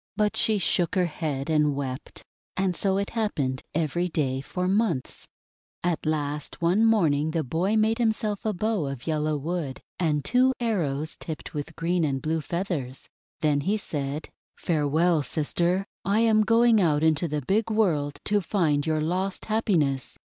[0.17, 2.23] But she shook her head and wept.
[2.57, 5.27] And so it happened every day for months.
[5.83, 9.05] 356 THE WONDER GARDEN At last one morning the boy made himself a bow of
[9.05, 13.09] yellow wood, and two arrows tipped with green and blue feathers;
[13.41, 15.85] then he said: —;(Farewell, sister!
[16.03, 20.17] I am going out into the big World to find your lost happiness."